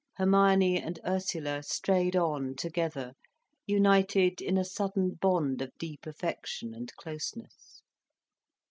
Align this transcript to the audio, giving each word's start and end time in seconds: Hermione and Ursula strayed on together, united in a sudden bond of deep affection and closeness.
Hermione 0.17 0.79
and 0.81 0.99
Ursula 1.05 1.61
strayed 1.61 2.15
on 2.15 2.55
together, 2.55 3.13
united 3.67 4.41
in 4.41 4.57
a 4.57 4.65
sudden 4.65 5.11
bond 5.11 5.61
of 5.61 5.77
deep 5.77 6.07
affection 6.07 6.73
and 6.73 6.91
closeness. 6.95 7.83